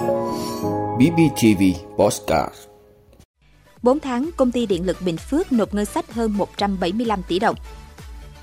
BBTV 0.00 1.62
Postcard 1.98 2.54
4 3.82 4.00
tháng, 4.00 4.30
công 4.36 4.52
ty 4.52 4.66
điện 4.66 4.86
lực 4.86 4.96
Bình 5.02 5.16
Phước 5.16 5.52
nộp 5.52 5.74
ngân 5.74 5.84
sách 5.84 6.12
hơn 6.12 6.32
175 6.32 7.22
tỷ 7.28 7.38
đồng. 7.38 7.56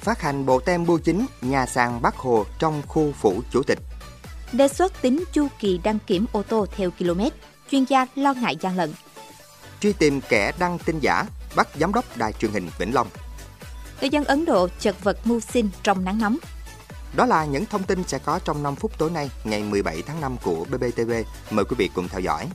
Phát 0.01 0.21
hành 0.21 0.45
bộ 0.45 0.59
tem 0.59 0.85
bưu 0.85 0.99
chính 0.99 1.25
nhà 1.41 1.65
sàn 1.65 2.01
Bắc 2.01 2.15
Hồ 2.15 2.45
trong 2.59 2.81
khu 2.87 3.11
phủ 3.11 3.41
chủ 3.51 3.63
tịch. 3.63 3.79
Đề 4.53 4.67
xuất 4.67 5.01
tính 5.01 5.23
chu 5.33 5.47
kỳ 5.59 5.79
đăng 5.83 5.99
kiểm 6.07 6.25
ô 6.31 6.43
tô 6.43 6.65
theo 6.75 6.91
km. 6.91 7.21
Chuyên 7.71 7.83
gia 7.83 8.07
lo 8.15 8.33
ngại 8.33 8.55
gian 8.61 8.77
lận. 8.77 8.93
Truy 9.79 9.93
tìm 9.93 10.21
kẻ 10.29 10.51
đăng 10.59 10.79
tin 10.85 10.99
giả, 10.99 11.25
bắt 11.55 11.67
giám 11.79 11.93
đốc 11.93 12.17
đài 12.17 12.33
truyền 12.33 12.51
hình 12.51 12.69
Vĩnh 12.79 12.93
Long. 12.93 13.07
Người 14.01 14.09
dân 14.09 14.23
Ấn 14.23 14.45
Độ 14.45 14.67
chật 14.79 15.03
vật 15.03 15.17
mưu 15.23 15.39
sinh 15.39 15.69
trong 15.83 16.05
nắng 16.05 16.19
nóng. 16.19 16.37
Đó 17.17 17.25
là 17.25 17.45
những 17.45 17.65
thông 17.65 17.83
tin 17.83 18.03
sẽ 18.07 18.19
có 18.19 18.39
trong 18.45 18.63
5 18.63 18.75
phút 18.75 18.97
tối 18.97 19.09
nay, 19.11 19.29
ngày 19.43 19.63
17 19.63 20.01
tháng 20.01 20.21
5 20.21 20.35
của 20.43 20.65
BBTV. 20.71 21.11
Mời 21.51 21.65
quý 21.65 21.75
vị 21.77 21.89
cùng 21.93 22.07
theo 22.07 22.19
dõi. 22.19 22.47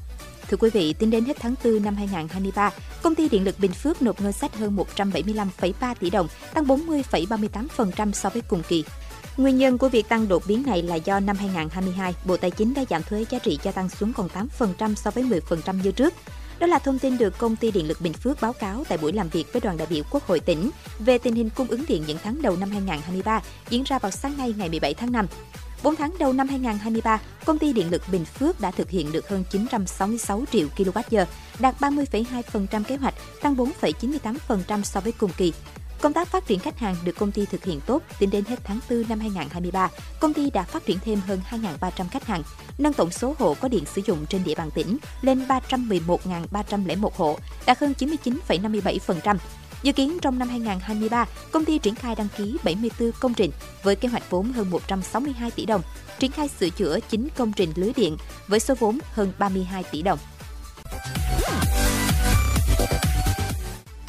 Thưa 0.48 0.56
quý 0.56 0.70
vị, 0.70 0.92
tính 0.92 1.10
đến 1.10 1.24
hết 1.24 1.36
tháng 1.40 1.54
4 1.64 1.82
năm 1.82 1.96
2023, 1.96 2.70
công 3.02 3.14
ty 3.14 3.28
điện 3.28 3.44
lực 3.44 3.58
Bình 3.58 3.72
Phước 3.72 4.02
nộp 4.02 4.20
ngân 4.20 4.32
sách 4.32 4.56
hơn 4.56 4.76
175,3 4.96 5.94
tỷ 6.00 6.10
đồng, 6.10 6.28
tăng 6.54 6.64
40,38% 6.64 8.12
so 8.12 8.28
với 8.28 8.42
cùng 8.48 8.62
kỳ. 8.68 8.84
Nguyên 9.36 9.58
nhân 9.58 9.78
của 9.78 9.88
việc 9.88 10.08
tăng 10.08 10.28
đột 10.28 10.42
biến 10.46 10.62
này 10.66 10.82
là 10.82 10.94
do 10.94 11.20
năm 11.20 11.36
2022, 11.36 12.14
Bộ 12.24 12.36
Tài 12.36 12.50
chính 12.50 12.74
đã 12.74 12.84
giảm 12.90 13.02
thuế 13.02 13.24
giá 13.30 13.38
trị 13.38 13.58
gia 13.62 13.72
tăng 13.72 13.88
xuống 13.88 14.12
còn 14.12 14.28
8% 14.58 14.94
so 14.94 15.10
với 15.10 15.24
10% 15.24 15.82
như 15.82 15.92
trước. 15.92 16.14
Đó 16.62 16.68
là 16.68 16.78
thông 16.78 16.98
tin 16.98 17.18
được 17.18 17.38
công 17.38 17.56
ty 17.56 17.70
điện 17.70 17.88
lực 17.88 18.00
Bình 18.00 18.12
Phước 18.12 18.40
báo 18.40 18.52
cáo 18.52 18.84
tại 18.88 18.98
buổi 18.98 19.12
làm 19.12 19.28
việc 19.28 19.52
với 19.52 19.60
đoàn 19.60 19.76
đại 19.76 19.86
biểu 19.90 20.02
Quốc 20.10 20.26
hội 20.26 20.40
tỉnh 20.40 20.70
về 20.98 21.18
tình 21.18 21.34
hình 21.34 21.50
cung 21.50 21.68
ứng 21.68 21.84
điện 21.88 22.04
những 22.06 22.18
tháng 22.22 22.42
đầu 22.42 22.56
năm 22.56 22.70
2023 22.70 23.42
diễn 23.68 23.82
ra 23.82 23.98
vào 23.98 24.10
sáng 24.10 24.36
nay 24.36 24.54
ngày 24.58 24.68
17 24.68 24.94
tháng 24.94 25.12
5. 25.12 25.26
4 25.82 25.96
tháng 25.96 26.14
đầu 26.18 26.32
năm 26.32 26.48
2023, 26.48 27.20
công 27.44 27.58
ty 27.58 27.72
điện 27.72 27.90
lực 27.90 28.02
Bình 28.12 28.24
Phước 28.24 28.60
đã 28.60 28.70
thực 28.70 28.90
hiện 28.90 29.12
được 29.12 29.28
hơn 29.28 29.44
966 29.50 30.44
triệu 30.52 30.68
kWh, 30.76 31.26
đạt 31.58 31.80
30,2% 31.80 32.84
kế 32.84 32.96
hoạch, 32.96 33.14
tăng 33.42 33.56
4,98% 33.56 34.82
so 34.82 35.00
với 35.00 35.12
cùng 35.12 35.30
kỳ. 35.36 35.52
Công 36.02 36.12
tác 36.12 36.28
phát 36.28 36.46
triển 36.46 36.58
khách 36.58 36.78
hàng 36.78 36.96
được 37.04 37.16
công 37.18 37.32
ty 37.32 37.46
thực 37.46 37.64
hiện 37.64 37.80
tốt. 37.86 38.02
Tính 38.18 38.30
đến 38.30 38.44
hết 38.44 38.56
tháng 38.64 38.80
4 38.90 39.04
năm 39.08 39.20
2023, 39.20 39.90
công 40.20 40.34
ty 40.34 40.50
đã 40.50 40.62
phát 40.62 40.86
triển 40.86 40.98
thêm 41.04 41.20
hơn 41.26 41.40
2.300 41.50 42.08
khách 42.10 42.26
hàng, 42.26 42.42
nâng 42.78 42.92
tổng 42.92 43.10
số 43.10 43.34
hộ 43.38 43.54
có 43.54 43.68
điện 43.68 43.84
sử 43.94 44.02
dụng 44.06 44.26
trên 44.26 44.44
địa 44.44 44.54
bàn 44.54 44.70
tỉnh 44.70 44.96
lên 45.22 45.46
311.301 45.48 47.10
hộ, 47.16 47.38
đạt 47.66 47.78
hơn 47.78 47.94
99,57%. 47.98 49.36
Dự 49.82 49.92
kiến 49.92 50.18
trong 50.22 50.38
năm 50.38 50.48
2023, 50.48 51.26
công 51.50 51.64
ty 51.64 51.78
triển 51.78 51.94
khai 51.94 52.14
đăng 52.14 52.28
ký 52.36 52.56
74 52.64 53.12
công 53.20 53.34
trình 53.34 53.50
với 53.82 53.96
kế 53.96 54.08
hoạch 54.08 54.30
vốn 54.30 54.52
hơn 54.52 54.70
162 54.70 55.50
tỷ 55.50 55.66
đồng, 55.66 55.82
triển 56.18 56.30
khai 56.30 56.48
sửa 56.48 56.68
chữa 56.68 56.98
9 57.00 57.28
công 57.36 57.52
trình 57.52 57.72
lưới 57.74 57.92
điện 57.96 58.16
với 58.48 58.60
số 58.60 58.74
vốn 58.74 58.98
hơn 59.12 59.32
32 59.38 59.84
tỷ 59.92 60.02
đồng. 60.02 60.18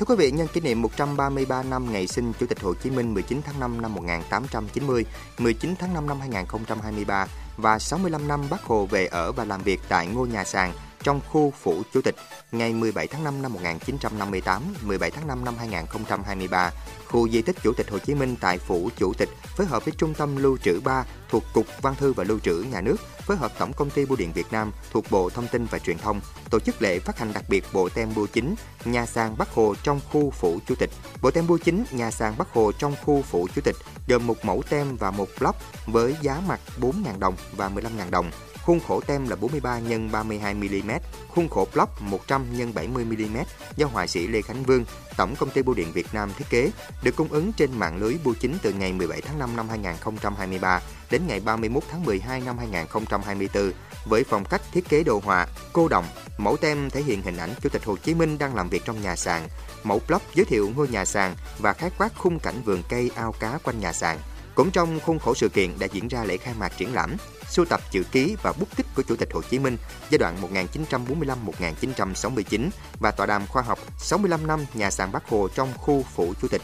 Thưa 0.03 0.15
quý 0.15 0.25
vị, 0.25 0.31
nhân 0.31 0.47
kỷ 0.53 0.61
niệm 0.61 0.81
133 0.81 1.63
năm 1.63 1.91
ngày 1.91 2.07
sinh 2.07 2.33
Chủ 2.39 2.45
tịch 2.45 2.61
Hồ 2.61 2.73
Chí 2.73 2.89
Minh 2.89 3.13
19 3.13 3.41
tháng 3.45 3.59
5 3.59 3.81
năm 3.81 3.93
1890, 3.93 5.05
19 5.37 5.75
tháng 5.79 5.93
5 5.93 6.07
năm 6.07 6.19
2023 6.19 7.27
và 7.57 7.79
65 7.79 8.27
năm 8.27 8.41
Bác 8.49 8.63
Hồ 8.63 8.85
về 8.85 9.05
ở 9.05 9.31
và 9.31 9.45
làm 9.45 9.63
việc 9.63 9.79
tại 9.89 10.07
ngôi 10.07 10.27
nhà 10.27 10.43
sàn 10.43 10.73
trong 11.03 11.21
khu 11.29 11.53
phủ 11.61 11.81
Chủ 11.93 12.01
tịch 12.01 12.15
ngày 12.51 12.73
17 12.73 13.07
tháng 13.07 13.23
5 13.23 13.41
năm 13.41 13.53
1958, 13.53 14.61
17 14.81 15.11
tháng 15.11 15.27
5 15.27 15.45
năm 15.45 15.57
2023, 15.57 16.71
khu 17.07 17.29
di 17.29 17.41
tích 17.41 17.55
Chủ 17.63 17.73
tịch 17.73 17.89
Hồ 17.89 17.99
Chí 17.99 18.15
Minh 18.15 18.35
tại 18.41 18.57
phủ 18.57 18.89
Chủ 18.97 19.13
tịch 19.13 19.29
phối 19.57 19.67
hợp 19.67 19.85
với 19.85 19.93
Trung 19.97 20.13
tâm 20.13 20.35
Lưu 20.35 20.57
trữ 20.57 20.79
3 20.83 21.05
thuộc 21.29 21.43
Cục 21.53 21.65
Văn 21.81 21.95
thư 21.95 22.13
và 22.13 22.23
Lưu 22.23 22.39
trữ 22.39 22.65
Nhà 22.71 22.81
nước 22.81 22.97
phối 23.21 23.37
hợp 23.37 23.51
Tổng 23.59 23.73
công 23.73 23.89
ty 23.89 24.05
Bưu 24.05 24.17
điện 24.17 24.33
Việt 24.33 24.51
Nam 24.51 24.71
thuộc 24.91 25.05
Bộ 25.11 25.29
Thông 25.29 25.47
tin 25.47 25.65
và 25.65 25.79
Truyền 25.79 25.97
thông 25.97 26.21
tổ 26.49 26.59
chức 26.59 26.81
lễ 26.81 26.99
phát 26.99 27.19
hành 27.19 27.33
đặc 27.33 27.43
biệt 27.47 27.63
bộ 27.73 27.89
tem 27.89 28.09
bưu 28.15 28.27
chính 28.27 28.55
nhà 28.85 29.05
sàn 29.05 29.37
Bắc 29.37 29.49
Hồ 29.49 29.75
trong 29.83 29.99
khu 30.11 30.29
phủ 30.29 30.59
Chủ 30.67 30.75
tịch. 30.75 30.89
Bộ 31.21 31.31
tem 31.31 31.47
bưu 31.47 31.57
chính 31.57 31.83
nhà 31.91 32.11
sàn 32.11 32.33
Bắc 32.37 32.53
Hồ 32.53 32.71
trong 32.71 32.95
khu 33.03 33.21
phủ 33.21 33.47
Chủ 33.55 33.61
tịch 33.61 33.75
gồm 34.07 34.27
một 34.27 34.45
mẫu 34.45 34.63
tem 34.69 34.97
và 34.97 35.11
một 35.11 35.27
block 35.39 35.57
với 35.85 36.15
giá 36.21 36.41
mặt 36.47 36.59
4.000 36.81 37.19
đồng 37.19 37.35
và 37.57 37.69
15.000 37.69 38.09
đồng. 38.09 38.31
Khuôn 38.65 38.79
khổ 38.87 39.01
tem 39.01 39.27
là 39.29 39.35
43 39.35 39.79
x 39.79 40.11
32 40.11 40.53
mm, 40.53 40.91
khuôn 41.35 41.49
khổ 41.49 41.67
block 41.73 42.01
100 42.01 42.45
x 42.57 42.75
70 42.75 43.05
mm 43.05 43.37
do 43.75 43.87
họa 43.87 44.07
sĩ 44.07 44.27
Lê 44.27 44.41
Khánh 44.41 44.63
Vương, 44.63 44.85
Tổng 45.17 45.35
công 45.39 45.49
ty 45.49 45.61
Bưu 45.61 45.75
điện 45.75 45.91
Việt 45.93 46.07
Nam 46.13 46.31
thiết 46.37 46.45
kế, 46.49 46.71
được 47.03 47.15
cung 47.15 47.27
ứng 47.27 47.53
trên 47.53 47.69
mạng 47.79 47.97
lưới 47.97 48.15
bưu 48.23 48.33
chính 48.39 48.57
từ 48.61 48.73
ngày 48.73 48.93
17 48.93 49.21
tháng 49.21 49.39
5 49.39 49.55
năm 49.55 49.69
2023 49.69 50.81
đến 51.11 51.21
ngày 51.27 51.39
31 51.39 51.83
tháng 51.91 52.05
12 52.05 52.41
năm 52.41 52.57
2024 52.57 53.71
với 54.05 54.23
phong 54.23 54.45
cách 54.45 54.61
thiết 54.71 54.89
kế 54.89 55.03
đồ 55.03 55.21
họa, 55.23 55.47
cô 55.73 55.87
động. 55.87 56.05
Mẫu 56.37 56.57
tem 56.57 56.89
thể 56.89 57.01
hiện 57.01 57.21
hình 57.21 57.37
ảnh 57.37 57.49
Chủ 57.61 57.69
tịch 57.69 57.85
Hồ 57.85 57.97
Chí 57.97 58.13
Minh 58.13 58.37
đang 58.37 58.55
làm 58.55 58.69
việc 58.69 58.81
trong 58.85 59.01
nhà 59.01 59.15
sàn. 59.15 59.47
Mẫu 59.83 60.01
block 60.07 60.35
giới 60.35 60.45
thiệu 60.45 60.71
ngôi 60.75 60.87
nhà 60.87 61.05
sàn 61.05 61.35
và 61.59 61.73
khái 61.73 61.89
quát 61.97 62.09
khung 62.17 62.39
cảnh 62.39 62.61
vườn 62.65 62.83
cây 62.89 63.11
ao 63.15 63.31
cá 63.31 63.57
quanh 63.63 63.79
nhà 63.79 63.93
sàn. 63.93 64.17
Cũng 64.55 64.71
trong 64.71 64.99
khuôn 64.99 65.19
khổ 65.19 65.33
sự 65.35 65.49
kiện 65.49 65.79
đã 65.79 65.87
diễn 65.91 66.07
ra 66.07 66.23
lễ 66.23 66.37
khai 66.37 66.53
mạc 66.59 66.77
triển 66.77 66.93
lãm 66.93 67.15
sưu 67.49 67.65
tập 67.65 67.81
chữ 67.91 68.03
ký 68.11 68.35
và 68.43 68.53
bút 68.59 68.67
tích 68.75 68.85
của 68.95 69.03
Chủ 69.03 69.15
tịch 69.15 69.33
Hồ 69.33 69.41
Chí 69.49 69.59
Minh 69.59 69.77
giai 70.09 70.19
đoạn 70.19 70.37
1945-1969 70.41 72.69
và 72.99 73.11
tọa 73.11 73.25
đàm 73.25 73.47
khoa 73.47 73.61
học 73.61 73.79
65 73.97 74.47
năm 74.47 74.65
nhà 74.73 74.91
sàn 74.91 75.11
Bắc 75.11 75.29
Hồ 75.29 75.47
trong 75.55 75.73
khu 75.77 76.05
phủ 76.15 76.33
Chủ 76.41 76.47
tịch. 76.47 76.61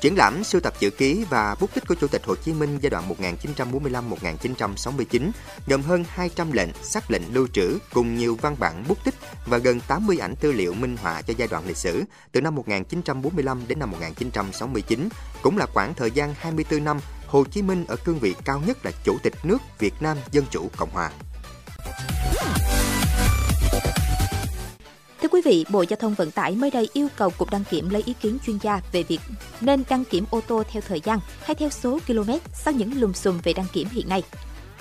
Triển 0.00 0.16
lãm 0.16 0.44
sưu 0.44 0.60
tập 0.60 0.74
chữ 0.78 0.90
ký 0.90 1.24
và 1.30 1.56
bút 1.60 1.74
tích 1.74 1.84
của 1.88 1.94
Chủ 1.94 2.06
tịch 2.06 2.22
Hồ 2.24 2.34
Chí 2.36 2.52
Minh 2.52 2.78
giai 2.82 2.90
đoạn 2.90 3.14
1945-1969 3.20 5.30
gồm 5.66 5.82
hơn 5.82 6.04
200 6.08 6.52
lệnh, 6.52 6.68
sắc 6.82 7.10
lệnh 7.10 7.34
lưu 7.34 7.46
trữ 7.52 7.78
cùng 7.92 8.16
nhiều 8.16 8.38
văn 8.40 8.56
bản 8.58 8.84
bút 8.88 9.04
tích 9.04 9.14
và 9.46 9.58
gần 9.58 9.80
80 9.80 10.18
ảnh 10.20 10.34
tư 10.40 10.52
liệu 10.52 10.74
minh 10.74 10.96
họa 10.96 11.22
cho 11.22 11.34
giai 11.36 11.48
đoạn 11.48 11.66
lịch 11.66 11.76
sử 11.76 12.04
từ 12.32 12.40
năm 12.40 12.54
1945 12.54 13.62
đến 13.68 13.78
năm 13.78 13.90
1969, 13.90 15.08
cũng 15.42 15.58
là 15.58 15.66
khoảng 15.66 15.94
thời 15.94 16.10
gian 16.10 16.34
24 16.38 16.84
năm 16.84 16.98
Hồ 17.32 17.44
Chí 17.44 17.62
Minh 17.62 17.84
ở 17.88 17.96
cương 17.96 18.18
vị 18.18 18.34
cao 18.44 18.62
nhất 18.66 18.84
là 18.84 18.90
Chủ 19.04 19.18
tịch 19.22 19.34
nước 19.42 19.58
Việt 19.78 19.94
Nam 20.00 20.16
Dân 20.32 20.44
Chủ 20.50 20.68
Cộng 20.76 20.90
Hòa. 20.90 21.10
Thưa 25.22 25.28
quý 25.28 25.40
vị, 25.44 25.64
Bộ 25.70 25.84
Giao 25.88 25.96
thông 25.96 26.14
Vận 26.14 26.30
tải 26.30 26.54
mới 26.54 26.70
đây 26.70 26.88
yêu 26.92 27.08
cầu 27.16 27.30
Cục 27.30 27.50
Đăng 27.50 27.64
kiểm 27.64 27.90
lấy 27.90 28.02
ý 28.06 28.14
kiến 28.20 28.38
chuyên 28.46 28.58
gia 28.62 28.80
về 28.92 29.02
việc 29.02 29.20
nên 29.60 29.82
đăng 29.88 30.04
kiểm 30.04 30.24
ô 30.30 30.40
tô 30.46 30.62
theo 30.72 30.82
thời 30.88 31.00
gian 31.00 31.18
hay 31.42 31.54
theo 31.54 31.70
số 31.70 31.98
km 32.06 32.30
sau 32.54 32.74
những 32.74 33.00
lùm 33.00 33.12
xùm 33.12 33.40
về 33.42 33.52
đăng 33.52 33.66
kiểm 33.72 33.88
hiện 33.92 34.08
nay. 34.08 34.22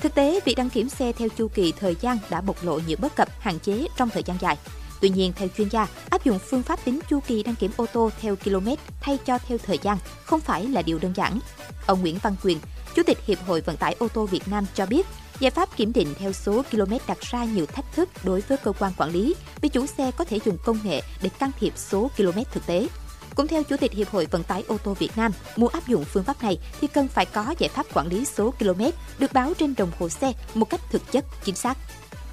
Thực 0.02 0.16
tế, 0.16 0.40
việc 0.46 0.56
đăng 0.58 0.70
kiểm 0.70 0.90
xe 0.90 1.12
theo 1.12 1.30
chu 1.38 1.48
kỳ 1.48 1.74
thời 1.80 1.96
gian 2.02 2.18
đã 2.30 2.42
bộc 2.42 2.64
lộ 2.64 2.80
những 2.88 3.02
bất 3.02 3.16
cập, 3.16 3.30
hạn 3.40 3.60
chế 3.60 3.88
trong 3.98 4.10
thời 4.10 4.24
gian 4.24 4.38
dài. 4.42 4.58
Tuy 5.02 5.10
nhiên, 5.10 5.34
theo 5.36 5.48
chuyên 5.58 5.70
gia, 5.70 5.88
áp 6.10 6.24
dụng 6.24 6.40
phương 6.40 6.64
pháp 6.64 6.86
tính 6.86 7.00
chu 7.10 7.20
kỳ 7.28 7.44
đăng 7.44 7.56
kiểm 7.56 7.72
ô 7.78 7.86
tô 7.94 8.10
theo 8.22 8.36
km 8.36 8.68
thay 9.02 9.18
cho 9.26 9.38
theo 9.48 9.58
thời 9.58 9.80
gian 9.82 9.98
không 10.26 10.40
phải 10.40 10.68
là 10.68 10.82
điều 10.82 11.00
đơn 11.00 11.14
giản. 11.16 11.40
Ông 11.86 12.02
Nguyễn 12.02 12.18
Văn 12.24 12.36
Quyền, 12.44 12.58
Chủ 12.96 13.04
tịch 13.04 13.18
Hiệp 13.26 13.38
hội 13.48 13.62
Vận 13.62 13.78
tải 13.78 13.96
ô 14.00 14.08
tô 14.08 14.26
Việt 14.26 14.48
Nam 14.48 14.66
cho 14.74 14.86
biết, 14.86 15.08
giải 15.40 15.52
pháp 15.52 15.78
kiểm 15.78 15.94
định 15.94 16.14
theo 16.20 16.34
số 16.34 16.64
km 16.72 16.94
đặt 17.08 17.22
ra 17.22 17.44
nhiều 17.44 17.66
thách 17.66 17.94
thức 17.94 18.10
đối 18.24 18.42
với 18.42 18.58
cơ 18.58 18.72
quan 18.80 18.94
quản 18.98 19.12
lý 19.12 19.36
vì 19.62 19.70
chủ 19.70 19.86
xe 19.86 20.12
có 20.12 20.24
thể 20.24 20.40
dùng 20.46 20.58
công 20.66 20.80
nghệ 20.84 21.02
để 21.22 21.30
can 21.40 21.52
thiệp 21.60 21.74
số 21.76 22.12
km 22.18 22.40
thực 22.52 22.66
tế. 22.66 22.88
Cũng 23.36 23.48
theo 23.48 23.64
Chủ 23.64 23.78
tịch 23.78 23.92
Hiệp 23.92 24.10
hội 24.10 24.28
Vận 24.32 24.44
tải 24.44 24.64
ô 24.68 24.78
tô 24.78 24.94
Việt 24.94 25.12
Nam, 25.16 25.32
muốn 25.56 25.70
áp 25.74 25.88
dụng 25.88 26.06
phương 26.06 26.24
pháp 26.24 26.44
này 26.44 26.58
thì 26.82 26.88
cần 26.88 27.08
phải 27.08 27.26
có 27.26 27.56
giải 27.60 27.70
pháp 27.70 27.86
quản 27.94 28.08
lý 28.08 28.26
số 28.26 28.54
km 28.60 28.84
được 29.20 29.34
báo 29.34 29.54
trên 29.60 29.74
đồng 29.78 29.92
hồ 30.00 30.10
xe 30.10 30.34
một 30.54 30.70
cách 30.70 30.82
thực 30.92 31.12
chất, 31.12 31.26
chính 31.44 31.56
xác. 31.56 31.78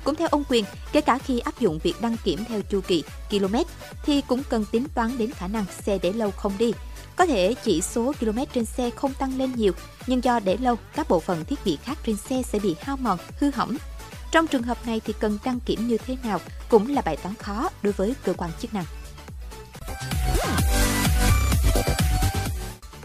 Cũng 0.05 0.15
theo 0.15 0.29
ông 0.31 0.45
Quyền, 0.49 0.65
kể 0.93 1.01
cả 1.01 1.19
khi 1.19 1.39
áp 1.39 1.61
dụng 1.61 1.79
việc 1.83 1.95
đăng 2.01 2.17
kiểm 2.25 2.45
theo 2.49 2.61
chu 2.63 2.81
kỳ 2.81 3.05
km 3.31 3.57
thì 4.03 4.21
cũng 4.21 4.43
cần 4.49 4.65
tính 4.65 4.87
toán 4.95 5.19
đến 5.19 5.31
khả 5.31 5.49
năng 5.49 5.65
xe 5.81 5.99
để 6.03 6.13
lâu 6.13 6.31
không 6.31 6.53
đi. 6.59 6.73
Có 7.17 7.27
thể 7.27 7.55
chỉ 7.65 7.81
số 7.81 8.13
km 8.21 8.39
trên 8.55 8.65
xe 8.65 8.91
không 8.91 9.15
tăng 9.15 9.39
lên 9.39 9.53
nhiều, 9.57 9.73
nhưng 10.07 10.25
do 10.25 10.41
để 10.41 10.57
lâu, 10.57 10.77
các 10.95 11.09
bộ 11.09 11.21
phận 11.21 11.45
thiết 11.45 11.59
bị 11.65 11.79
khác 11.85 11.99
trên 12.07 12.17
xe 12.17 12.43
sẽ 12.43 12.59
bị 12.59 12.77
hao 12.81 12.97
mòn, 12.97 13.19
hư 13.41 13.51
hỏng. 13.51 13.77
Trong 14.31 14.47
trường 14.47 14.63
hợp 14.63 14.87
này 14.87 15.01
thì 15.05 15.13
cần 15.21 15.39
đăng 15.45 15.61
kiểm 15.61 15.89
như 15.89 15.99
thế 15.99 16.17
nào 16.25 16.41
cũng 16.69 16.95
là 16.95 17.03
bài 17.03 17.17
toán 17.17 17.35
khó 17.35 17.69
đối 17.83 17.93
với 17.93 18.15
cơ 18.25 18.33
quan 18.33 18.51
chức 18.61 18.75
năng. 18.75 18.85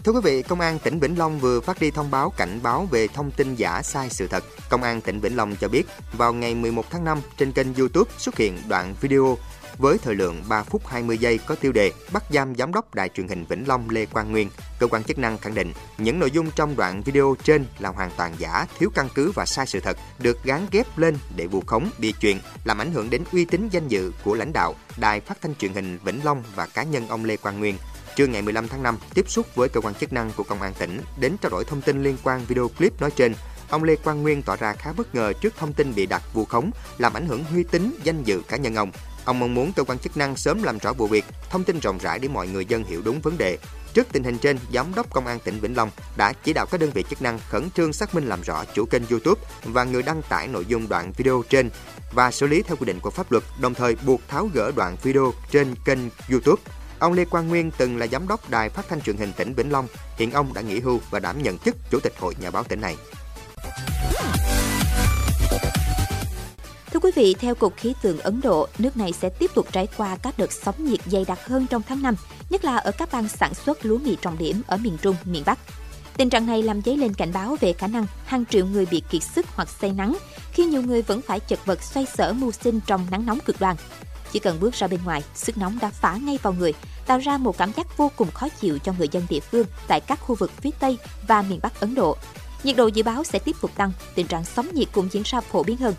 Thưa 0.04 0.12
quý 0.12 0.20
vị, 0.22 0.42
Công 0.42 0.60
an 0.60 0.78
tỉnh 0.78 0.98
Vĩnh 0.98 1.18
Long 1.18 1.38
vừa 1.38 1.60
phát 1.60 1.80
đi 1.80 1.90
thông 1.90 2.10
báo 2.10 2.30
cảnh 2.30 2.60
báo 2.62 2.88
về 2.90 3.08
thông 3.08 3.30
tin 3.30 3.54
giả 3.54 3.82
sai 3.82 4.10
sự 4.10 4.26
thật. 4.26 4.44
Công 4.70 4.82
an 4.82 5.00
tỉnh 5.00 5.20
Vĩnh 5.20 5.36
Long 5.36 5.56
cho 5.56 5.68
biết, 5.68 5.86
vào 6.12 6.32
ngày 6.32 6.54
11 6.54 6.84
tháng 6.90 7.04
5, 7.04 7.20
trên 7.36 7.52
kênh 7.52 7.74
YouTube 7.74 8.10
xuất 8.18 8.36
hiện 8.36 8.58
đoạn 8.68 8.94
video 9.00 9.38
với 9.78 9.98
thời 9.98 10.14
lượng 10.14 10.42
3 10.48 10.62
phút 10.62 10.86
20 10.86 11.18
giây 11.18 11.38
có 11.38 11.54
tiêu 11.54 11.72
đề 11.72 11.92
bắt 12.12 12.24
giam 12.30 12.54
giám 12.54 12.72
đốc 12.72 12.94
đài 12.94 13.08
truyền 13.08 13.28
hình 13.28 13.44
Vĩnh 13.48 13.68
Long 13.68 13.90
Lê 13.90 14.06
Quang 14.06 14.32
Nguyên. 14.32 14.50
Cơ 14.78 14.86
quan 14.86 15.04
chức 15.04 15.18
năng 15.18 15.38
khẳng 15.38 15.54
định 15.54 15.72
những 15.98 16.18
nội 16.18 16.30
dung 16.30 16.50
trong 16.50 16.76
đoạn 16.76 17.02
video 17.02 17.36
trên 17.44 17.66
là 17.78 17.88
hoàn 17.88 18.10
toàn 18.16 18.34
giả, 18.38 18.66
thiếu 18.78 18.90
căn 18.94 19.08
cứ 19.14 19.32
và 19.34 19.46
sai 19.46 19.66
sự 19.66 19.80
thật, 19.80 19.96
được 20.18 20.44
gán 20.44 20.66
ghép 20.70 20.98
lên 20.98 21.16
để 21.36 21.46
vu 21.46 21.60
khống, 21.66 21.90
bịa 21.98 22.12
chuyện, 22.20 22.38
làm 22.64 22.78
ảnh 22.78 22.92
hưởng 22.92 23.10
đến 23.10 23.24
uy 23.32 23.44
tín 23.44 23.68
danh 23.70 23.88
dự 23.88 24.12
của 24.24 24.34
lãnh 24.34 24.52
đạo 24.52 24.74
đài 24.96 25.20
phát 25.20 25.40
thanh 25.40 25.54
truyền 25.54 25.74
hình 25.74 25.98
Vĩnh 26.04 26.24
Long 26.24 26.42
và 26.54 26.66
cá 26.66 26.82
nhân 26.82 27.08
ông 27.08 27.24
Lê 27.24 27.36
Quang 27.36 27.58
Nguyên. 27.58 27.76
Trưa 28.16 28.26
ngày 28.26 28.42
15 28.42 28.68
tháng 28.68 28.82
5, 28.82 28.98
tiếp 29.14 29.24
xúc 29.28 29.46
với 29.54 29.68
cơ 29.68 29.80
quan 29.80 29.94
chức 29.94 30.12
năng 30.12 30.30
của 30.36 30.42
công 30.42 30.62
an 30.62 30.72
tỉnh 30.78 31.00
đến 31.20 31.36
trao 31.42 31.50
đổi 31.50 31.64
thông 31.64 31.80
tin 31.80 32.02
liên 32.02 32.16
quan 32.22 32.44
video 32.44 32.68
clip 32.68 33.00
nói 33.00 33.10
trên, 33.10 33.34
ông 33.68 33.84
Lê 33.84 33.96
Quang 33.96 34.22
Nguyên 34.22 34.42
tỏ 34.42 34.56
ra 34.56 34.72
khá 34.72 34.92
bất 34.92 35.14
ngờ 35.14 35.32
trước 35.32 35.54
thông 35.56 35.72
tin 35.72 35.94
bị 35.94 36.06
đặt 36.06 36.22
vu 36.32 36.44
khống, 36.44 36.70
làm 36.98 37.14
ảnh 37.14 37.26
hưởng 37.26 37.44
uy 37.54 37.64
tín, 37.64 37.94
danh 38.02 38.22
dự 38.22 38.42
cá 38.48 38.56
nhân 38.56 38.74
ông. 38.74 38.90
Ông 39.24 39.38
mong 39.38 39.54
muốn 39.54 39.72
cơ 39.76 39.84
quan 39.84 39.98
chức 39.98 40.16
năng 40.16 40.36
sớm 40.36 40.62
làm 40.62 40.78
rõ 40.78 40.92
vụ 40.92 41.06
việc, 41.06 41.24
thông 41.50 41.64
tin 41.64 41.78
rộng 41.78 41.98
rãi 41.98 42.18
để 42.18 42.28
mọi 42.28 42.48
người 42.48 42.66
dân 42.66 42.84
hiểu 42.84 43.02
đúng 43.04 43.20
vấn 43.20 43.38
đề. 43.38 43.58
Trước 43.94 44.06
tình 44.12 44.24
hình 44.24 44.38
trên, 44.38 44.58
Giám 44.72 44.94
đốc 44.94 45.12
Công 45.12 45.26
an 45.26 45.38
tỉnh 45.44 45.60
Vĩnh 45.60 45.76
Long 45.76 45.90
đã 46.16 46.32
chỉ 46.32 46.52
đạo 46.52 46.66
các 46.70 46.80
đơn 46.80 46.90
vị 46.90 47.04
chức 47.10 47.22
năng 47.22 47.38
khẩn 47.48 47.70
trương 47.70 47.92
xác 47.92 48.14
minh 48.14 48.26
làm 48.26 48.42
rõ 48.42 48.64
chủ 48.74 48.84
kênh 48.86 49.02
YouTube 49.10 49.40
và 49.64 49.84
người 49.84 50.02
đăng 50.02 50.22
tải 50.22 50.48
nội 50.48 50.64
dung 50.68 50.88
đoạn 50.88 51.12
video 51.16 51.42
trên 51.48 51.70
và 52.12 52.30
xử 52.30 52.46
lý 52.46 52.62
theo 52.62 52.76
quy 52.76 52.86
định 52.86 53.00
của 53.00 53.10
pháp 53.10 53.32
luật, 53.32 53.44
đồng 53.60 53.74
thời 53.74 53.96
buộc 54.06 54.20
tháo 54.28 54.48
gỡ 54.54 54.72
đoạn 54.76 54.96
video 55.02 55.32
trên 55.50 55.74
kênh 55.84 55.98
YouTube. 56.30 56.62
Ông 56.98 57.12
Lê 57.12 57.24
Quang 57.24 57.48
Nguyên 57.48 57.70
từng 57.78 57.96
là 57.96 58.06
giám 58.06 58.28
đốc 58.28 58.50
đài 58.50 58.68
phát 58.68 58.88
thanh 58.88 59.00
truyền 59.00 59.16
hình 59.16 59.32
tỉnh 59.36 59.54
Vĩnh 59.54 59.72
Long, 59.72 59.86
hiện 60.16 60.30
ông 60.30 60.54
đã 60.54 60.60
nghỉ 60.60 60.80
hưu 60.80 61.00
và 61.10 61.20
đảm 61.20 61.42
nhận 61.42 61.58
chức 61.58 61.76
chủ 61.90 62.00
tịch 62.00 62.12
hội 62.18 62.34
nhà 62.40 62.50
báo 62.50 62.64
tỉnh 62.64 62.80
này. 62.80 62.96
Thưa 66.92 67.00
quý 67.00 67.10
vị, 67.14 67.34
theo 67.40 67.54
Cục 67.54 67.76
Khí 67.76 67.94
tượng 68.02 68.20
Ấn 68.20 68.40
Độ, 68.40 68.68
nước 68.78 68.96
này 68.96 69.12
sẽ 69.12 69.28
tiếp 69.28 69.50
tục 69.54 69.66
trải 69.72 69.88
qua 69.96 70.16
các 70.22 70.38
đợt 70.38 70.52
sóng 70.52 70.84
nhiệt 70.84 71.00
dày 71.06 71.24
đặc 71.24 71.46
hơn 71.46 71.66
trong 71.66 71.82
tháng 71.88 72.02
5, 72.02 72.14
nhất 72.50 72.64
là 72.64 72.76
ở 72.76 72.90
các 72.98 73.08
bang 73.12 73.28
sản 73.28 73.54
xuất 73.54 73.86
lúa 73.86 73.98
mì 73.98 74.16
trọng 74.20 74.38
điểm 74.38 74.62
ở 74.66 74.76
miền 74.76 74.96
Trung, 75.02 75.16
miền 75.24 75.42
Bắc. 75.46 75.58
Tình 76.16 76.30
trạng 76.30 76.46
này 76.46 76.62
làm 76.62 76.82
dấy 76.82 76.96
lên 76.96 77.14
cảnh 77.14 77.32
báo 77.32 77.56
về 77.60 77.72
khả 77.72 77.86
năng 77.86 78.06
hàng 78.26 78.44
triệu 78.50 78.66
người 78.66 78.86
bị 78.86 79.02
kiệt 79.10 79.22
sức 79.22 79.46
hoặc 79.54 79.68
say 79.80 79.92
nắng, 79.92 80.16
khi 80.52 80.64
nhiều 80.64 80.82
người 80.82 81.02
vẫn 81.02 81.20
phải 81.22 81.40
chật 81.40 81.66
vật 81.66 81.82
xoay 81.82 82.06
sở 82.06 82.32
mưu 82.32 82.52
sinh 82.52 82.80
trong 82.86 83.06
nắng 83.10 83.26
nóng 83.26 83.38
cực 83.40 83.60
đoan. 83.60 83.76
Chỉ 84.34 84.40
cần 84.40 84.60
bước 84.60 84.74
ra 84.74 84.86
bên 84.86 85.00
ngoài, 85.04 85.22
sức 85.34 85.58
nóng 85.58 85.78
đã 85.80 85.90
phá 85.90 86.16
ngay 86.22 86.38
vào 86.42 86.52
người, 86.52 86.74
tạo 87.06 87.18
ra 87.18 87.38
một 87.38 87.58
cảm 87.58 87.72
giác 87.76 87.96
vô 87.96 88.10
cùng 88.16 88.30
khó 88.30 88.48
chịu 88.48 88.78
cho 88.78 88.92
người 88.98 89.08
dân 89.08 89.26
địa 89.28 89.40
phương 89.40 89.66
tại 89.88 90.00
các 90.00 90.20
khu 90.20 90.34
vực 90.34 90.50
phía 90.60 90.70
Tây 90.80 90.98
và 91.28 91.42
miền 91.42 91.60
Bắc 91.62 91.80
Ấn 91.80 91.94
Độ. 91.94 92.16
Nhiệt 92.64 92.76
độ 92.76 92.86
dự 92.86 93.02
báo 93.02 93.24
sẽ 93.24 93.38
tiếp 93.38 93.56
tục 93.60 93.70
tăng, 93.76 93.92
tình 94.14 94.26
trạng 94.26 94.44
sóng 94.44 94.68
nhiệt 94.74 94.88
cũng 94.92 95.08
diễn 95.12 95.22
ra 95.26 95.40
phổ 95.40 95.62
biến 95.62 95.76
hơn. 95.76 95.94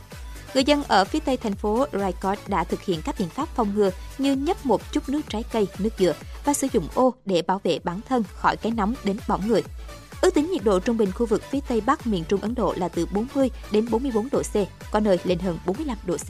Người 0.54 0.64
dân 0.64 0.84
ở 0.84 1.06
phía 1.06 1.20
tây 1.20 1.38
thành 1.38 1.56
phố 1.56 1.86
Raikot 1.94 2.38
đã 2.48 2.64
thực 2.64 2.82
hiện 2.82 3.02
các 3.06 3.16
biện 3.20 3.30
pháp 3.30 3.50
phòng 3.56 3.76
ngừa 3.76 3.92
như 4.18 4.36
nhấp 4.36 4.66
một 4.66 4.92
chút 4.92 5.10
nước 5.10 5.22
trái 5.30 5.44
cây, 5.52 5.68
nước 5.80 5.90
dừa 6.00 6.14
và 6.46 6.54
sử 6.54 6.68
dụng 6.74 6.88
ô 6.94 7.14
để 7.26 7.42
bảo 7.42 7.62
vệ 7.64 7.80
bản 7.84 8.00
thân 8.10 8.24
khỏi 8.34 8.58
cái 8.58 8.72
nóng 8.72 8.94
đến 9.04 9.18
bỏng 9.28 9.48
người. 9.48 9.64
Ước 10.22 10.34
tính 10.34 10.52
nhiệt 10.52 10.64
độ 10.64 10.80
trung 10.80 10.98
bình 10.98 11.12
khu 11.12 11.26
vực 11.26 11.44
phía 11.52 11.60
Tây 11.68 11.82
Bắc 11.82 12.08
miền 12.08 12.24
Trung 12.30 12.42
Ấn 12.42 12.56
Độ 12.56 12.74
là 12.78 12.88
từ 12.88 13.06
40 13.06 13.50
đến 13.72 13.90
44 13.90 14.28
độ 14.32 14.42
C, 14.44 14.56
có 14.92 15.00
nơi 15.00 15.20
lên 15.24 15.40
hơn 15.40 15.60
45 15.66 15.98
độ 16.06 16.18
C. 16.18 16.30